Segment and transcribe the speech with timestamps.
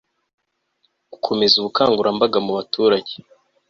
[1.11, 3.13] gukomeza ubukangurambaga mu baturage